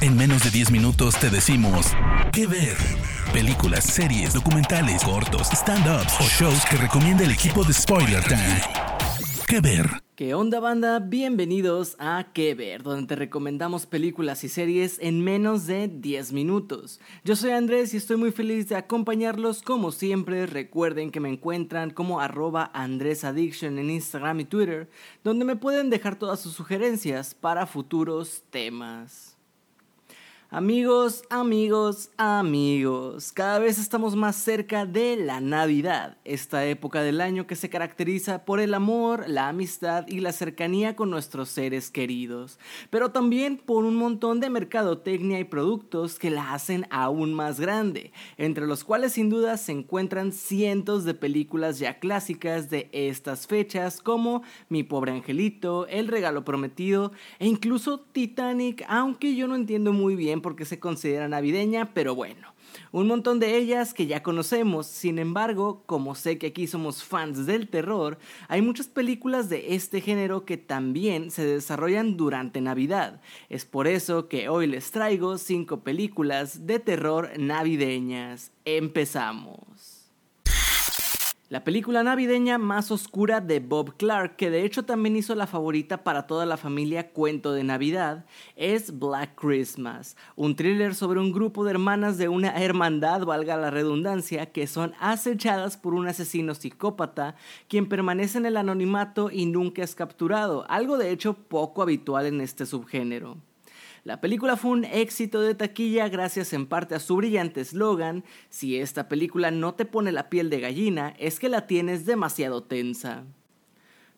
En 0.00 0.16
menos 0.16 0.44
de 0.44 0.50
10 0.50 0.70
minutos 0.70 1.16
te 1.18 1.30
decimos 1.30 1.86
qué 2.32 2.46
ver. 2.46 2.76
Películas, 3.32 3.84
series, 3.84 4.34
documentales, 4.34 5.02
cortos, 5.02 5.48
stand-ups 5.52 6.14
o 6.20 6.24
shows 6.24 6.64
que 6.70 6.76
recomienda 6.76 7.24
el 7.24 7.30
equipo 7.30 7.64
de 7.64 7.72
Spoiler 7.72 8.22
Time. 8.24 8.60
¿Qué 9.46 9.60
ver? 9.60 10.04
¿Qué 10.16 10.34
onda 10.34 10.60
banda? 10.60 11.00
Bienvenidos 11.00 11.96
a 11.98 12.26
Que 12.32 12.54
Ver, 12.54 12.84
donde 12.84 13.08
te 13.08 13.16
recomendamos 13.16 13.84
películas 13.86 14.44
y 14.44 14.48
series 14.48 14.98
en 15.00 15.24
menos 15.24 15.66
de 15.66 15.88
10 15.88 16.32
minutos. 16.32 17.00
Yo 17.24 17.34
soy 17.34 17.50
Andrés 17.50 17.94
y 17.94 17.96
estoy 17.96 18.16
muy 18.16 18.30
feliz 18.30 18.68
de 18.68 18.76
acompañarlos 18.76 19.62
como 19.62 19.90
siempre. 19.90 20.46
Recuerden 20.46 21.10
que 21.10 21.18
me 21.18 21.30
encuentran 21.30 21.90
como 21.90 22.20
arroba 22.20 22.70
AndrésAddiction 22.74 23.78
en 23.78 23.90
Instagram 23.90 24.40
y 24.40 24.44
Twitter, 24.44 24.88
donde 25.24 25.44
me 25.44 25.56
pueden 25.56 25.90
dejar 25.90 26.16
todas 26.16 26.38
sus 26.40 26.52
sugerencias 26.52 27.34
para 27.34 27.66
futuros 27.66 28.44
temas. 28.50 29.33
Amigos, 30.56 31.24
amigos, 31.30 32.10
amigos, 32.16 33.32
cada 33.32 33.58
vez 33.58 33.76
estamos 33.76 34.14
más 34.14 34.36
cerca 34.36 34.86
de 34.86 35.16
la 35.16 35.40
Navidad, 35.40 36.16
esta 36.24 36.64
época 36.64 37.02
del 37.02 37.20
año 37.20 37.48
que 37.48 37.56
se 37.56 37.68
caracteriza 37.68 38.44
por 38.44 38.60
el 38.60 38.72
amor, 38.72 39.24
la 39.26 39.48
amistad 39.48 40.06
y 40.06 40.20
la 40.20 40.30
cercanía 40.30 40.94
con 40.94 41.10
nuestros 41.10 41.48
seres 41.48 41.90
queridos, 41.90 42.60
pero 42.90 43.10
también 43.10 43.56
por 43.56 43.84
un 43.84 43.96
montón 43.96 44.38
de 44.38 44.48
mercadotecnia 44.48 45.40
y 45.40 45.44
productos 45.44 46.20
que 46.20 46.30
la 46.30 46.54
hacen 46.54 46.86
aún 46.88 47.34
más 47.34 47.58
grande, 47.58 48.12
entre 48.36 48.68
los 48.68 48.84
cuales 48.84 49.14
sin 49.14 49.30
duda 49.30 49.56
se 49.56 49.72
encuentran 49.72 50.30
cientos 50.30 51.02
de 51.04 51.14
películas 51.14 51.80
ya 51.80 51.98
clásicas 51.98 52.70
de 52.70 52.88
estas 52.92 53.48
fechas 53.48 54.00
como 54.00 54.44
Mi 54.68 54.84
pobre 54.84 55.10
angelito, 55.10 55.88
El 55.88 56.06
regalo 56.06 56.44
prometido 56.44 57.10
e 57.40 57.48
incluso 57.48 57.98
Titanic, 57.98 58.84
aunque 58.86 59.34
yo 59.34 59.48
no 59.48 59.56
entiendo 59.56 59.92
muy 59.92 60.14
bien 60.14 60.43
porque 60.44 60.66
se 60.66 60.78
considera 60.78 61.26
navideña, 61.26 61.94
pero 61.94 62.14
bueno. 62.14 62.52
Un 62.92 63.06
montón 63.06 63.40
de 63.40 63.56
ellas 63.56 63.94
que 63.94 64.06
ya 64.06 64.22
conocemos, 64.22 64.86
sin 64.86 65.18
embargo, 65.18 65.82
como 65.86 66.14
sé 66.14 66.36
que 66.36 66.48
aquí 66.48 66.66
somos 66.66 67.02
fans 67.02 67.46
del 67.46 67.70
terror, 67.70 68.18
hay 68.46 68.60
muchas 68.60 68.88
películas 68.88 69.48
de 69.48 69.74
este 69.74 70.02
género 70.02 70.44
que 70.44 70.58
también 70.58 71.30
se 71.30 71.46
desarrollan 71.46 72.18
durante 72.18 72.60
Navidad. 72.60 73.22
Es 73.48 73.64
por 73.64 73.86
eso 73.86 74.28
que 74.28 74.50
hoy 74.50 74.66
les 74.66 74.90
traigo 74.90 75.38
5 75.38 75.80
películas 75.80 76.66
de 76.66 76.78
terror 76.78 77.30
navideñas. 77.38 78.52
Empezamos. 78.66 79.93
La 81.50 81.62
película 81.62 82.02
navideña 82.02 82.56
más 82.56 82.90
oscura 82.90 83.42
de 83.42 83.60
Bob 83.60 83.98
Clark, 83.98 84.36
que 84.36 84.48
de 84.48 84.64
hecho 84.64 84.86
también 84.86 85.14
hizo 85.14 85.34
la 85.34 85.46
favorita 85.46 86.02
para 86.02 86.26
toda 86.26 86.46
la 86.46 86.56
familia 86.56 87.12
Cuento 87.12 87.52
de 87.52 87.62
Navidad, 87.62 88.24
es 88.56 88.98
Black 88.98 89.34
Christmas, 89.38 90.16
un 90.36 90.56
thriller 90.56 90.94
sobre 90.94 91.20
un 91.20 91.32
grupo 91.32 91.62
de 91.62 91.72
hermanas 91.72 92.16
de 92.16 92.28
una 92.28 92.56
hermandad, 92.62 93.26
valga 93.26 93.58
la 93.58 93.70
redundancia, 93.70 94.52
que 94.52 94.66
son 94.66 94.94
acechadas 94.98 95.76
por 95.76 95.92
un 95.92 96.08
asesino 96.08 96.54
psicópata, 96.54 97.36
quien 97.68 97.90
permanece 97.90 98.38
en 98.38 98.46
el 98.46 98.56
anonimato 98.56 99.30
y 99.30 99.44
nunca 99.44 99.84
es 99.84 99.94
capturado, 99.94 100.64
algo 100.70 100.96
de 100.96 101.10
hecho 101.10 101.34
poco 101.34 101.82
habitual 101.82 102.24
en 102.24 102.40
este 102.40 102.64
subgénero. 102.64 103.36
La 104.04 104.20
película 104.20 104.56
fue 104.58 104.72
un 104.72 104.84
éxito 104.84 105.40
de 105.40 105.54
taquilla 105.54 106.10
gracias 106.10 106.52
en 106.52 106.66
parte 106.66 106.94
a 106.94 107.00
su 107.00 107.16
brillante 107.16 107.62
eslogan, 107.62 108.22
si 108.50 108.78
esta 108.78 109.08
película 109.08 109.50
no 109.50 109.74
te 109.74 109.86
pone 109.86 110.12
la 110.12 110.28
piel 110.28 110.50
de 110.50 110.60
gallina, 110.60 111.14
es 111.18 111.40
que 111.40 111.48
la 111.48 111.66
tienes 111.66 112.04
demasiado 112.04 112.64
tensa. 112.64 113.24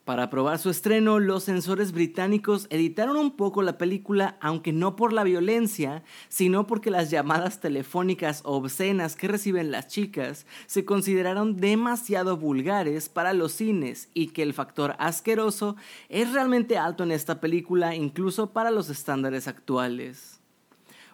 Para 0.06 0.30
probar 0.30 0.60
su 0.60 0.70
estreno, 0.70 1.18
los 1.18 1.42
censores 1.42 1.90
británicos 1.90 2.68
editaron 2.70 3.16
un 3.16 3.32
poco 3.32 3.60
la 3.62 3.76
película, 3.76 4.36
aunque 4.40 4.72
no 4.72 4.94
por 4.94 5.12
la 5.12 5.24
violencia, 5.24 6.04
sino 6.28 6.68
porque 6.68 6.92
las 6.92 7.10
llamadas 7.10 7.58
telefónicas 7.58 8.40
obscenas 8.44 9.16
que 9.16 9.26
reciben 9.26 9.72
las 9.72 9.88
chicas 9.88 10.46
se 10.66 10.84
consideraron 10.84 11.56
demasiado 11.56 12.36
vulgares 12.36 13.08
para 13.08 13.32
los 13.32 13.50
cines 13.50 14.08
y 14.14 14.28
que 14.28 14.44
el 14.44 14.54
factor 14.54 14.94
asqueroso 15.00 15.74
es 16.08 16.32
realmente 16.32 16.78
alto 16.78 17.02
en 17.02 17.10
esta 17.10 17.40
película 17.40 17.96
incluso 17.96 18.52
para 18.52 18.70
los 18.70 18.88
estándares 18.90 19.48
actuales. 19.48 20.38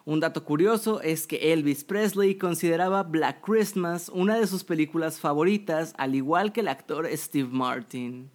Un 0.05 0.19
dato 0.19 0.43
curioso 0.43 1.01
es 1.01 1.25
que 1.25 1.51
Elvis 1.51 1.83
Presley 1.83 2.35
consideraba 2.35 3.01
Black 3.01 3.41
Christmas 3.43 4.09
una 4.09 4.35
de 4.37 4.45
sus 4.45 4.63
películas 4.63 5.19
favoritas, 5.19 5.95
al 5.97 6.13
igual 6.13 6.53
que 6.53 6.59
el 6.59 6.67
actor 6.67 7.09
Steve 7.11 7.49
Martin. 7.51 8.29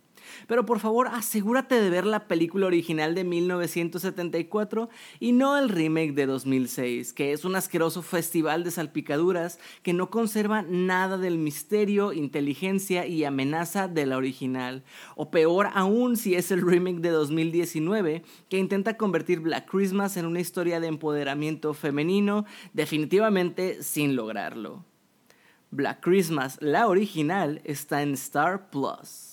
Pero 0.47 0.67
por 0.67 0.81
favor 0.81 1.09
asegúrate 1.09 1.81
de 1.81 1.91
ver 1.91 2.06
la 2.06 2.27
película 2.27 2.67
original 2.67 3.15
de 3.15 3.25
1974 3.25 4.89
y 5.21 5.33
no 5.33 5.56
el 5.56 5.69
remake 5.69 6.12
de 6.12 6.27
2006, 6.27 7.12
que 7.12 7.33
es 7.33 7.45
un 7.45 7.56
asqueroso 7.56 8.03
festival 8.03 8.65
de 8.65 8.71
salpicaduras 8.71 9.59
que 9.83 9.93
no 9.93 10.11
conserva 10.11 10.62
nada 10.62 11.19
del 11.19 11.39
misterio, 11.39 12.12
inteligencia 12.12 13.07
y 13.07 13.25
amenaza 13.25 13.89
de 13.89 14.07
la 14.07 14.17
original. 14.17 14.84
O 15.17 15.31
peor 15.31 15.69
aún 15.75 16.17
si 16.17 16.34
es 16.34 16.51
el 16.51 16.62
remake 16.62 17.01
de 17.01 17.11
2019, 17.11 18.23
que 18.49 18.59
intenta 18.59 18.97
convertir 18.97 19.41
Black 19.41 19.71
Christmas 19.71 20.17
en 20.17 20.27
una 20.27 20.41
historia 20.41 20.81
de 20.81 20.89
empoderamiento 20.89 21.75
femenino, 21.75 22.45
definitivamente 22.73 23.83
sin 23.83 24.17
lograrlo. 24.17 24.84
Black 25.71 26.01
Christmas, 26.01 26.57
la 26.61 26.89
original, 26.89 27.61
está 27.65 28.03
en 28.03 28.15
Star 28.15 28.71
Plus. 28.71 29.28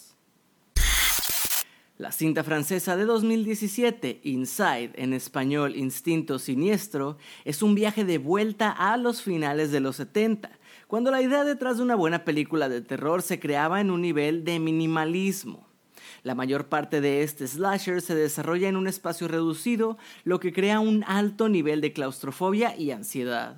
La 1.98 2.12
cinta 2.12 2.44
francesa 2.44 2.98
de 2.98 3.06
2017, 3.06 4.20
Inside, 4.24 4.92
en 4.96 5.14
español 5.14 5.78
Instinto 5.78 6.40
Siniestro, 6.40 7.18
es 7.46 7.64
un 7.64 7.74
viaje 7.74 8.04
de 8.04 8.18
vuelta 8.18 8.70
a 8.70 8.98
los 8.98 9.22
finales 9.22 9.72
de 9.72 9.80
los 9.80 9.96
70, 9.96 10.52
cuando 10.88 11.10
la 11.10 11.22
idea 11.22 11.46
detrás 11.46 11.78
de 11.78 11.84
una 11.84 11.96
buena 11.96 12.26
película 12.26 12.68
de 12.68 12.82
terror 12.82 13.22
se 13.22 13.40
creaba 13.40 13.80
en 13.80 13.92
un 13.92 14.02
nivel 14.02 14.44
de 14.44 14.60
minimalismo. 14.60 15.70
La 16.24 16.36
mayor 16.36 16.68
parte 16.68 17.00
de 17.00 17.24
este 17.24 17.48
slasher 17.48 18.02
se 18.02 18.14
desarrolla 18.14 18.68
en 18.68 18.76
un 18.76 18.88
espacio 18.88 19.30
reducido, 19.30 19.98
lo 20.26 20.42
que 20.42 20.52
crea 20.52 20.82
un 20.82 21.06
alto 21.08 21.48
nivel 21.48 21.80
de 21.80 21.94
claustrofobia 21.94 22.76
y 22.76 22.92
ansiedad. 22.92 23.56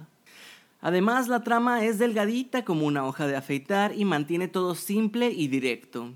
Además, 0.80 1.28
la 1.28 1.44
trama 1.44 1.84
es 1.86 1.98
delgadita 1.98 2.64
como 2.64 2.86
una 2.86 3.04
hoja 3.08 3.26
de 3.26 3.36
afeitar 3.36 3.96
y 3.96 4.06
mantiene 4.06 4.48
todo 4.48 4.76
simple 4.76 5.32
y 5.32 5.48
directo. 5.48 6.14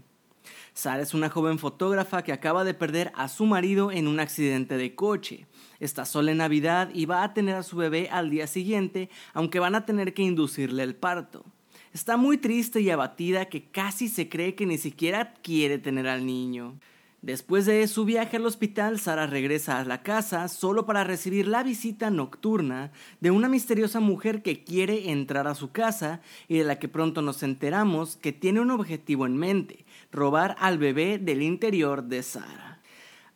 Sara 0.73 1.03
es 1.03 1.13
una 1.13 1.29
joven 1.29 1.59
fotógrafa 1.59 2.23
que 2.23 2.31
acaba 2.31 2.63
de 2.63 2.73
perder 2.73 3.11
a 3.15 3.27
su 3.27 3.45
marido 3.45 3.91
en 3.91 4.07
un 4.07 4.19
accidente 4.19 4.77
de 4.77 4.95
coche. 4.95 5.45
Está 5.79 6.05
sola 6.05 6.31
en 6.31 6.37
Navidad 6.37 6.89
y 6.93 7.05
va 7.05 7.23
a 7.23 7.33
tener 7.33 7.55
a 7.55 7.63
su 7.63 7.75
bebé 7.75 8.09
al 8.09 8.29
día 8.29 8.47
siguiente, 8.47 9.09
aunque 9.33 9.59
van 9.59 9.75
a 9.75 9.85
tener 9.85 10.13
que 10.13 10.23
inducirle 10.23 10.83
el 10.83 10.95
parto. 10.95 11.45
Está 11.93 12.15
muy 12.15 12.37
triste 12.37 12.79
y 12.79 12.89
abatida 12.89 13.49
que 13.49 13.65
casi 13.69 14.07
se 14.07 14.29
cree 14.29 14.55
que 14.55 14.65
ni 14.65 14.77
siquiera 14.77 15.33
quiere 15.41 15.77
tener 15.77 16.07
al 16.07 16.25
niño. 16.25 16.79
Después 17.21 17.67
de 17.67 17.87
su 17.87 18.03
viaje 18.03 18.37
al 18.37 18.47
hospital, 18.47 18.99
Sara 18.99 19.27
regresa 19.27 19.77
a 19.77 19.85
la 19.85 20.01
casa 20.01 20.47
solo 20.47 20.87
para 20.87 21.03
recibir 21.03 21.47
la 21.47 21.61
visita 21.61 22.09
nocturna 22.09 22.91
de 23.19 23.29
una 23.29 23.47
misteriosa 23.47 23.99
mujer 23.99 24.41
que 24.41 24.63
quiere 24.63 25.11
entrar 25.11 25.47
a 25.47 25.53
su 25.53 25.71
casa 25.71 26.21
y 26.47 26.57
de 26.57 26.63
la 26.63 26.79
que 26.79 26.87
pronto 26.87 27.21
nos 27.21 27.43
enteramos 27.43 28.15
que 28.15 28.31
tiene 28.31 28.59
un 28.59 28.71
objetivo 28.71 29.27
en 29.27 29.37
mente, 29.37 29.85
robar 30.11 30.55
al 30.59 30.77
bebé 30.77 31.17
del 31.17 31.41
interior 31.41 32.03
de 32.03 32.23
Sara. 32.23 32.79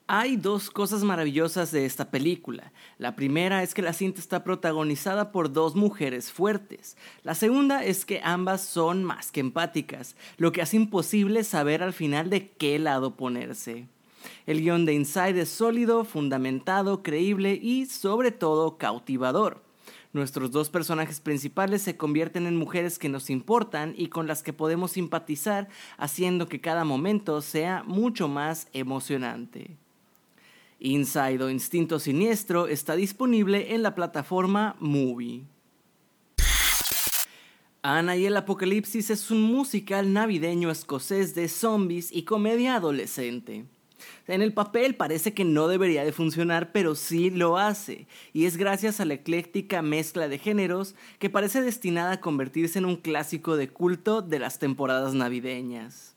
Hay 0.07 0.37
dos 0.37 0.69
cosas 0.69 1.03
maravillosas 1.03 1.71
de 1.71 1.85
esta 1.85 2.11
película. 2.11 2.71
La 2.99 3.15
primera 3.15 3.63
es 3.63 3.73
que 3.73 3.81
la 3.81 3.91
cinta 3.91 4.19
está 4.19 4.43
protagonizada 4.43 5.31
por 5.31 5.51
dos 5.51 5.75
mujeres 5.75 6.31
fuertes. 6.31 6.95
La 7.23 7.33
segunda 7.33 7.83
es 7.83 8.05
que 8.05 8.21
ambas 8.23 8.61
son 8.61 9.03
más 9.03 9.31
que 9.31 9.39
empáticas, 9.39 10.15
lo 10.37 10.51
que 10.51 10.61
hace 10.61 10.75
imposible 10.75 11.43
saber 11.43 11.81
al 11.81 11.93
final 11.93 12.29
de 12.29 12.49
qué 12.49 12.77
lado 12.77 13.15
ponerse. 13.15 13.87
El 14.45 14.61
guion 14.61 14.85
de 14.85 14.93
Inside 14.93 15.41
es 15.41 15.49
sólido, 15.49 16.05
fundamentado, 16.05 17.01
creíble 17.01 17.59
y 17.59 17.87
sobre 17.87 18.31
todo 18.31 18.77
cautivador. 18.77 19.63
Nuestros 20.13 20.51
dos 20.51 20.69
personajes 20.69 21.19
principales 21.19 21.81
se 21.81 21.97
convierten 21.97 22.47
en 22.47 22.55
mujeres 22.55 22.97
que 22.97 23.09
nos 23.09 23.29
importan 23.29 23.93
y 23.97 24.07
con 24.07 24.27
las 24.27 24.43
que 24.43 24.53
podemos 24.53 24.91
simpatizar, 24.91 25.67
haciendo 25.97 26.47
que 26.47 26.61
cada 26.61 26.83
momento 26.85 27.41
sea 27.41 27.83
mucho 27.83 28.27
más 28.27 28.67
emocionante. 28.73 29.77
Inside 30.79 31.43
o 31.43 31.49
Instinto 31.49 31.99
Siniestro 31.99 32.67
está 32.67 32.95
disponible 32.95 33.73
en 33.73 33.83
la 33.83 33.95
plataforma 33.95 34.75
Movie. 34.79 35.43
Ana 37.81 38.15
y 38.15 38.25
el 38.25 38.35
Apocalipsis 38.35 39.11
es 39.11 39.29
un 39.29 39.43
musical 39.43 40.11
navideño 40.11 40.71
escocés 40.71 41.35
de 41.35 41.47
zombies 41.47 42.11
y 42.11 42.23
comedia 42.23 42.75
adolescente. 42.75 43.65
En 44.27 44.41
el 44.41 44.53
papel 44.53 44.95
parece 44.95 45.33
que 45.33 45.43
no 45.43 45.67
debería 45.67 46.03
de 46.03 46.11
funcionar, 46.11 46.71
pero 46.71 46.95
sí 46.95 47.29
lo 47.29 47.57
hace, 47.57 48.07
y 48.33 48.45
es 48.45 48.57
gracias 48.57 48.99
a 48.99 49.05
la 49.05 49.13
ecléctica 49.15 49.81
mezcla 49.81 50.27
de 50.27 50.39
géneros 50.39 50.95
que 51.19 51.29
parece 51.29 51.61
destinada 51.61 52.13
a 52.13 52.21
convertirse 52.21 52.79
en 52.79 52.85
un 52.85 52.95
clásico 52.95 53.57
de 53.57 53.69
culto 53.69 54.21
de 54.21 54.39
las 54.39 54.59
temporadas 54.59 55.13
navideñas. 55.13 56.14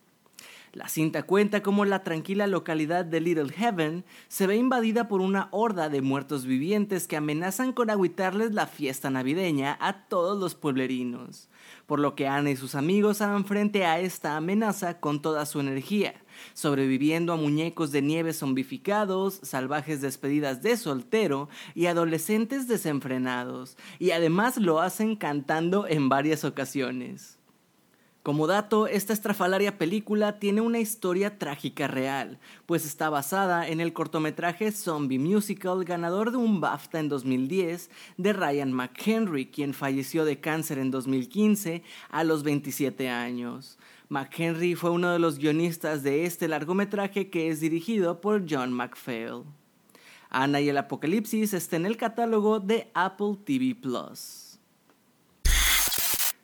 La 0.72 0.88
cinta 0.88 1.22
cuenta 1.22 1.62
cómo 1.62 1.86
la 1.86 2.02
tranquila 2.02 2.46
localidad 2.46 3.04
de 3.04 3.20
Little 3.20 3.52
Heaven 3.52 4.04
se 4.28 4.46
ve 4.46 4.56
invadida 4.56 5.08
por 5.08 5.22
una 5.22 5.48
horda 5.50 5.88
de 5.88 6.02
muertos 6.02 6.44
vivientes 6.44 7.08
que 7.08 7.16
amenazan 7.16 7.72
con 7.72 7.88
agüitarles 7.88 8.52
la 8.52 8.66
fiesta 8.66 9.08
navideña 9.08 9.78
a 9.80 10.04
todos 10.08 10.38
los 10.38 10.54
pueblerinos, 10.54 11.48
por 11.86 12.00
lo 12.00 12.14
que 12.14 12.28
Ana 12.28 12.50
y 12.50 12.56
sus 12.56 12.74
amigos 12.74 13.22
harán 13.22 13.46
frente 13.46 13.86
a 13.86 13.98
esta 13.98 14.36
amenaza 14.36 15.00
con 15.00 15.22
toda 15.22 15.46
su 15.46 15.60
energía, 15.60 16.14
sobreviviendo 16.52 17.32
a 17.32 17.36
muñecos 17.36 17.90
de 17.90 18.02
nieve 18.02 18.34
zombificados, 18.34 19.40
salvajes 19.42 20.02
despedidas 20.02 20.62
de 20.62 20.76
soltero 20.76 21.48
y 21.74 21.86
adolescentes 21.86 22.68
desenfrenados, 22.68 23.78
y 23.98 24.10
además 24.10 24.58
lo 24.58 24.80
hacen 24.80 25.16
cantando 25.16 25.86
en 25.86 26.10
varias 26.10 26.44
ocasiones. 26.44 27.38
Como 28.28 28.46
dato, 28.46 28.86
esta 28.88 29.14
estrafalaria 29.14 29.78
película 29.78 30.38
tiene 30.38 30.60
una 30.60 30.80
historia 30.80 31.38
trágica 31.38 31.88
real, 31.88 32.38
pues 32.66 32.84
está 32.84 33.08
basada 33.08 33.66
en 33.66 33.80
el 33.80 33.94
cortometraje 33.94 34.70
Zombie 34.70 35.18
Musical 35.18 35.82
ganador 35.82 36.30
de 36.30 36.36
un 36.36 36.60
BAFTA 36.60 37.00
en 37.00 37.08
2010 37.08 37.88
de 38.18 38.32
Ryan 38.34 38.70
McHenry, 38.70 39.46
quien 39.46 39.72
falleció 39.72 40.26
de 40.26 40.40
cáncer 40.40 40.76
en 40.76 40.90
2015 40.90 41.82
a 42.10 42.22
los 42.22 42.42
27 42.42 43.08
años. 43.08 43.78
McHenry 44.10 44.74
fue 44.74 44.90
uno 44.90 45.10
de 45.10 45.18
los 45.18 45.38
guionistas 45.38 46.02
de 46.02 46.26
este 46.26 46.48
largometraje 46.48 47.30
que 47.30 47.48
es 47.48 47.60
dirigido 47.60 48.20
por 48.20 48.44
John 48.46 48.74
McPhail. 48.74 49.44
Ana 50.28 50.60
y 50.60 50.68
el 50.68 50.76
Apocalipsis 50.76 51.54
está 51.54 51.76
en 51.76 51.86
el 51.86 51.96
catálogo 51.96 52.60
de 52.60 52.90
Apple 52.92 53.38
TV 53.46 53.74
Plus. 53.74 54.47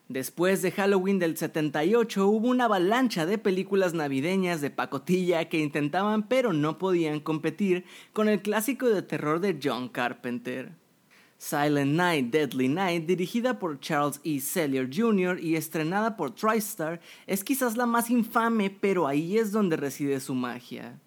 Después 0.08 0.60
de 0.60 0.70
Halloween 0.70 1.18
del 1.18 1.36
78 1.36 2.26
hubo 2.28 2.48
una 2.48 2.66
avalancha 2.66 3.24
de 3.24 3.38
películas 3.38 3.94
navideñas 3.94 4.60
de 4.60 4.70
pacotilla 4.70 5.48
que 5.48 5.60
intentaban 5.60 6.28
pero 6.28 6.52
no 6.52 6.76
podían 6.76 7.20
competir 7.20 7.86
con 8.12 8.28
el 8.28 8.42
clásico 8.42 8.90
de 8.90 9.00
terror 9.00 9.40
de 9.40 9.58
John 9.62 9.88
Carpenter. 9.88 10.72
Silent 11.38 11.92
Night, 11.92 12.30
Deadly 12.30 12.68
Night, 12.68 13.06
dirigida 13.06 13.58
por 13.58 13.80
Charles 13.80 14.20
E. 14.24 14.40
Sellier 14.40 14.88
Jr. 14.92 15.38
y 15.42 15.56
estrenada 15.56 16.16
por 16.16 16.34
TriStar, 16.34 17.00
es 17.26 17.42
quizás 17.42 17.76
la 17.76 17.86
más 17.86 18.08
infame, 18.10 18.70
pero 18.70 19.06
ahí 19.06 19.38
es 19.38 19.52
donde 19.52 19.76
reside 19.76 20.20
su 20.20 20.34
magia. 20.34 21.00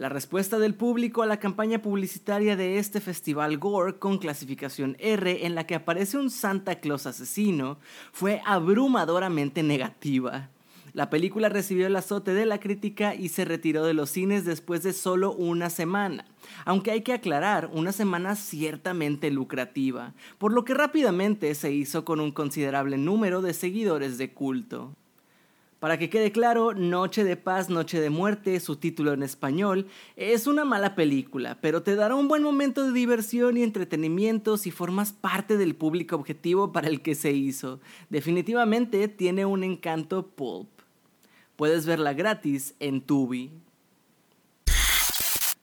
La 0.00 0.08
respuesta 0.08 0.58
del 0.58 0.74
público 0.74 1.20
a 1.20 1.26
la 1.26 1.40
campaña 1.40 1.82
publicitaria 1.82 2.56
de 2.56 2.78
este 2.78 3.02
festival 3.02 3.58
Gore 3.58 3.98
con 3.98 4.16
clasificación 4.16 4.96
R 4.98 5.44
en 5.44 5.54
la 5.54 5.66
que 5.66 5.74
aparece 5.74 6.16
un 6.16 6.30
Santa 6.30 6.76
Claus 6.76 7.04
asesino 7.04 7.76
fue 8.10 8.40
abrumadoramente 8.46 9.62
negativa. 9.62 10.48
La 10.94 11.10
película 11.10 11.50
recibió 11.50 11.86
el 11.86 11.96
azote 11.96 12.32
de 12.32 12.46
la 12.46 12.60
crítica 12.60 13.14
y 13.14 13.28
se 13.28 13.44
retiró 13.44 13.84
de 13.84 13.92
los 13.92 14.08
cines 14.08 14.46
después 14.46 14.82
de 14.82 14.94
solo 14.94 15.34
una 15.34 15.68
semana, 15.68 16.24
aunque 16.64 16.92
hay 16.92 17.02
que 17.02 17.12
aclarar, 17.12 17.68
una 17.70 17.92
semana 17.92 18.36
ciertamente 18.36 19.30
lucrativa, 19.30 20.14
por 20.38 20.54
lo 20.54 20.64
que 20.64 20.72
rápidamente 20.72 21.54
se 21.54 21.72
hizo 21.72 22.06
con 22.06 22.20
un 22.20 22.32
considerable 22.32 22.96
número 22.96 23.42
de 23.42 23.52
seguidores 23.52 24.16
de 24.16 24.32
culto. 24.32 24.96
Para 25.80 25.98
que 25.98 26.10
quede 26.10 26.30
claro, 26.30 26.74
Noche 26.74 27.24
de 27.24 27.38
Paz, 27.38 27.70
Noche 27.70 28.02
de 28.02 28.10
Muerte, 28.10 28.60
su 28.60 28.76
título 28.76 29.14
en 29.14 29.22
español, 29.22 29.86
es 30.14 30.46
una 30.46 30.66
mala 30.66 30.94
película, 30.94 31.56
pero 31.62 31.82
te 31.82 31.96
dará 31.96 32.14
un 32.16 32.28
buen 32.28 32.42
momento 32.42 32.84
de 32.84 32.92
diversión 32.92 33.56
y 33.56 33.62
entretenimiento 33.62 34.58
si 34.58 34.70
formas 34.70 35.14
parte 35.14 35.56
del 35.56 35.74
público 35.74 36.16
objetivo 36.16 36.70
para 36.70 36.88
el 36.88 37.00
que 37.00 37.14
se 37.14 37.32
hizo. 37.32 37.80
Definitivamente 38.10 39.08
tiene 39.08 39.46
un 39.46 39.64
encanto 39.64 40.26
pulp. 40.26 40.68
Puedes 41.56 41.86
verla 41.86 42.12
gratis 42.12 42.74
en 42.78 43.00
Tubi. 43.00 43.50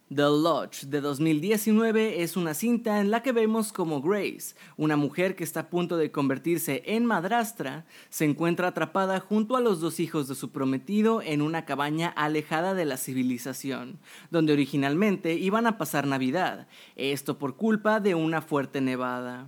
The 0.09 0.21
Lodge 0.21 0.85
de 0.85 1.01
2019 1.01 2.23
es 2.23 2.37
una 2.37 2.53
cinta 2.53 3.01
en 3.01 3.11
la 3.11 3.21
que 3.23 3.33
vemos 3.33 3.73
como 3.73 4.01
Grace, 4.01 4.55
una 4.77 4.95
mujer 4.95 5.35
que 5.35 5.43
está 5.43 5.59
a 5.59 5.69
punto 5.69 5.97
de 5.97 6.11
convertirse 6.11 6.81
en 6.85 7.05
madrastra, 7.05 7.85
se 8.09 8.23
encuentra 8.23 8.69
atrapada 8.69 9.19
junto 9.19 9.57
a 9.57 9.59
los 9.59 9.81
dos 9.81 9.99
hijos 9.99 10.29
de 10.29 10.35
su 10.35 10.51
prometido 10.51 11.21
en 11.21 11.41
una 11.41 11.65
cabaña 11.65 12.07
alejada 12.07 12.73
de 12.73 12.85
la 12.85 12.95
civilización, 12.95 13.99
donde 14.31 14.53
originalmente 14.53 15.33
iban 15.33 15.67
a 15.67 15.77
pasar 15.77 16.07
Navidad, 16.07 16.69
esto 16.95 17.37
por 17.37 17.57
culpa 17.57 17.99
de 17.99 18.15
una 18.15 18.41
fuerte 18.41 18.79
nevada. 18.79 19.47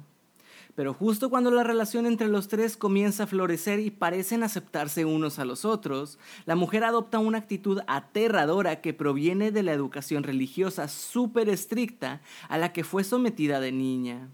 Pero 0.79 0.93
justo 0.93 1.29
cuando 1.29 1.51
la 1.51 1.65
relación 1.65 2.05
entre 2.05 2.29
los 2.29 2.47
tres 2.47 2.77
comienza 2.77 3.23
a 3.23 3.27
florecer 3.27 3.81
y 3.81 3.91
parecen 3.91 4.43
aceptarse 4.43 5.03
unos 5.03 5.37
a 5.37 5.43
los 5.43 5.65
otros, 5.65 6.17
la 6.45 6.55
mujer 6.55 6.85
adopta 6.85 7.19
una 7.19 7.39
actitud 7.39 7.81
aterradora 7.85 8.79
que 8.79 8.93
proviene 8.93 9.51
de 9.51 9.61
la 9.61 9.73
educación 9.73 10.23
religiosa 10.23 10.87
súper 10.87 11.49
estricta 11.49 12.21
a 12.47 12.57
la 12.57 12.71
que 12.71 12.85
fue 12.85 13.03
sometida 13.03 13.59
de 13.59 13.73
niña. 13.73 14.29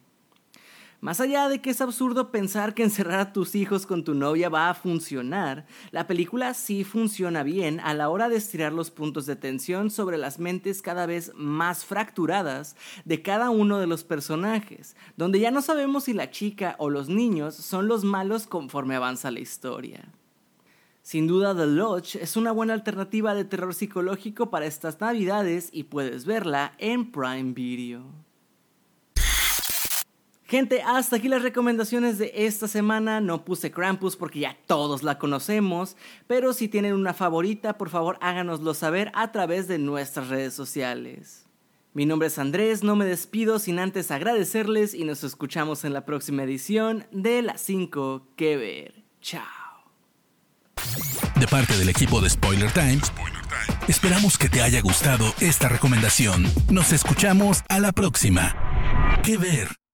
Más 1.06 1.22
allá 1.22 1.50
de 1.50 1.62
que 1.62 1.70
es 1.70 1.82
absurdo 1.82 2.32
pensar 2.32 2.74
que 2.74 2.82
encerrar 2.82 3.20
a 3.20 3.32
tus 3.32 3.54
hijos 3.54 3.86
con 3.86 4.04
tu 4.04 4.16
novia 4.16 4.50
va 4.50 4.72
a 4.72 4.74
funcionar, 4.74 5.68
la 5.92 6.08
película 6.08 6.56
sí 6.56 6.84
funciona 6.84 7.44
bien 7.44 7.80
a 7.80 7.94
la 7.94 8.10
hora 8.10 8.28
de 8.28 8.38
estirar 8.38 8.74
los 8.74 8.90
puntos 8.90 9.28
de 9.28 9.36
tensión 9.36 9.92
sobre 9.92 10.18
las 10.18 10.40
mentes 10.40 10.82
cada 10.82 11.06
vez 11.06 11.32
más 11.36 11.86
fracturadas 11.86 12.76
de 13.04 13.22
cada 13.22 13.52
uno 13.52 13.78
de 13.78 13.86
los 13.86 14.04
personajes, 14.04 14.96
donde 15.16 15.40
ya 15.40 15.52
no 15.52 15.62
sabemos 15.62 16.06
si 16.06 16.14
la 16.14 16.32
chica 16.32 16.76
o 16.80 16.90
los 16.90 17.08
niños 17.08 17.54
son 17.54 17.88
los 17.88 18.04
malos 18.04 18.48
conforme 18.48 18.96
avanza 18.96 19.30
la 19.30 19.42
historia. 19.42 20.12
Sin 21.04 21.28
duda 21.28 21.56
The 21.56 21.68
Lodge 21.68 22.16
es 22.16 22.36
una 22.36 22.52
buena 22.52 22.74
alternativa 22.74 23.36
de 23.36 23.46
terror 23.46 23.76
psicológico 23.76 24.50
para 24.50 24.66
estas 24.66 25.00
navidades 25.00 25.70
y 25.72 25.84
puedes 25.84 26.26
verla 26.26 26.74
en 26.80 27.12
Prime 27.12 27.54
Video. 27.54 28.25
Gente, 30.48 30.84
hasta 30.84 31.16
aquí 31.16 31.28
las 31.28 31.42
recomendaciones 31.42 32.20
de 32.20 32.32
esta 32.36 32.68
semana. 32.68 33.20
No 33.20 33.44
puse 33.44 33.72
Krampus 33.72 34.16
porque 34.16 34.42
ya 34.42 34.58
todos 34.68 35.02
la 35.02 35.18
conocemos, 35.18 35.98
pero 36.28 36.54
si 36.54 36.68
tienen 36.68 36.94
una 36.94 37.14
favorita, 37.14 37.78
por 37.78 37.90
favor 37.90 38.18
háganoslo 38.22 38.76
saber 38.76 39.12
a 39.16 39.32
través 39.32 39.68
de 39.68 39.80
nuestras 39.80 40.30
redes 40.30 40.54
sociales. 40.54 41.46
Mi 41.94 42.06
nombre 42.06 42.28
es 42.28 42.38
Andrés, 42.38 42.84
no 42.84 42.96
me 42.96 43.06
despido 43.06 43.58
sin 43.58 43.80
antes 43.80 44.12
agradecerles 44.12 44.94
y 44.94 45.06
nos 45.06 45.24
escuchamos 45.24 45.84
en 45.84 45.94
la 45.94 46.06
próxima 46.06 46.44
edición 46.44 47.08
de 47.12 47.42
Las 47.42 47.62
5 47.62 48.28
que 48.36 48.58
ver. 48.58 49.04
Chao. 49.22 49.42
De 51.40 51.48
parte 51.48 51.76
del 51.78 51.90
equipo 51.90 52.22
de 52.22 52.30
Spoiler 52.30 52.72
Times, 52.72 53.12
esperamos 53.88 54.38
que 54.38 54.50
te 54.50 54.62
haya 54.62 54.82
gustado 54.82 55.26
esta 55.40 55.70
recomendación. 55.70 56.46
Nos 56.70 56.92
escuchamos 56.92 57.64
a 57.70 57.80
la 57.80 57.94
próxima. 57.94 58.56
Que 59.24 59.38
ver. 59.38 59.85